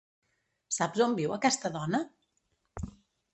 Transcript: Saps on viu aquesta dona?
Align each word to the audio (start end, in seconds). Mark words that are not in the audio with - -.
Saps 0.77 1.03
on 1.07 1.13
viu 1.19 1.35
aquesta 1.35 1.71
dona? 1.77 2.01